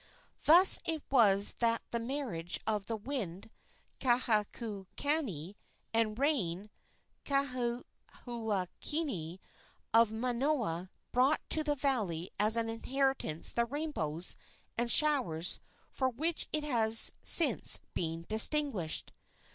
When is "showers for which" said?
14.89-16.49